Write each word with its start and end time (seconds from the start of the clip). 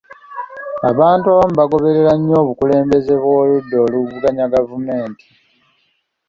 Abantu 0.89 1.25
abamu 1.29 1.55
bagoberera 1.59 2.11
nnyo 2.17 2.35
abakulembeze 2.43 3.13
b'oludda 3.21 3.75
oluvuganya 3.85 4.45
gavumenti. 4.53 5.25